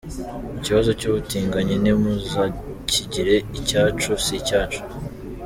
Ikibazo 0.57 0.89
cy’ubutinganyi 0.99 1.75
ntimuzakigire 1.81 3.35
icyacu, 3.59 4.09
si 4.23 4.33
icyacu. 4.41 4.81